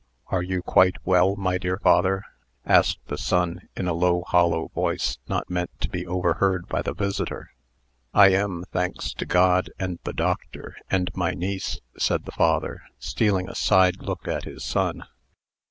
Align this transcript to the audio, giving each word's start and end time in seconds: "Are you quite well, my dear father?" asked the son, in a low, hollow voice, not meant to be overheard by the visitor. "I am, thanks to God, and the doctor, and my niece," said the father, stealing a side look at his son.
"Are 0.29 0.41
you 0.41 0.63
quite 0.63 0.95
well, 1.05 1.35
my 1.35 1.59
dear 1.59 1.77
father?" 1.77 2.23
asked 2.65 3.05
the 3.05 3.19
son, 3.19 3.69
in 3.75 3.87
a 3.87 3.93
low, 3.93 4.23
hollow 4.23 4.69
voice, 4.69 5.19
not 5.27 5.47
meant 5.47 5.69
to 5.79 5.87
be 5.89 6.07
overheard 6.07 6.67
by 6.67 6.81
the 6.81 6.95
visitor. 6.95 7.51
"I 8.11 8.29
am, 8.29 8.63
thanks 8.71 9.13
to 9.13 9.27
God, 9.27 9.69
and 9.77 9.99
the 10.03 10.13
doctor, 10.13 10.75
and 10.89 11.11
my 11.15 11.33
niece," 11.35 11.81
said 11.99 12.25
the 12.25 12.31
father, 12.31 12.81
stealing 12.97 13.47
a 13.47 13.53
side 13.53 14.01
look 14.01 14.27
at 14.27 14.45
his 14.45 14.63
son. 14.63 15.03